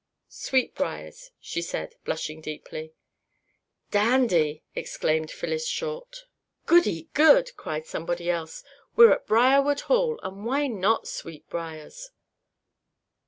"Sweetbriars," 0.29 1.29
she 1.39 1.61
said, 1.61 1.93
blushing 2.05 2.41
deeply. 2.41 2.95
"Dandy!" 3.91 4.63
exclaimed 4.73 5.29
Phyllis 5.29 5.67
Short. 5.67 6.25
"Goody 6.65 7.09
good!" 7.13 7.55
cried 7.55 7.85
somebody 7.85 8.27
else. 8.27 8.63
"We're 8.95 9.11
at 9.13 9.27
Briarwood 9.27 9.81
Hall, 9.81 10.19
and 10.23 10.43
why 10.43 10.65
not 10.65 11.07
Sweetbriars?" 11.07 12.09